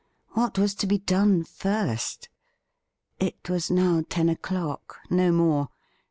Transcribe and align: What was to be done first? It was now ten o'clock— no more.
What 0.29 0.57
was 0.57 0.73
to 0.81 0.87
be 0.87 0.97
done 0.97 1.43
first? 1.43 2.27
It 3.19 3.47
was 3.51 3.69
now 3.69 4.03
ten 4.09 4.29
o'clock— 4.29 4.97
no 5.11 5.31
more. 5.31 5.69